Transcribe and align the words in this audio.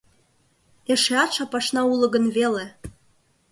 Эшеат 0.91 1.29
шапашна 1.37 1.81
уло 1.91 2.05
гын 2.13 2.25
веле. 2.35 2.65